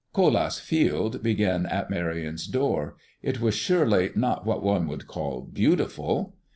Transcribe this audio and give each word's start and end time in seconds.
Colas' 0.13 0.57
field 0.57 1.21
began 1.21 1.67
at 1.67 1.91
Marion's 1.91 2.47
door. 2.47 2.95
It 3.21 3.39
was 3.39 3.53
surely 3.53 4.09
not 4.15 4.47
what 4.47 4.63
one 4.63 4.87
would 4.87 5.05
call 5.05 5.41
beautiful. 5.41 6.33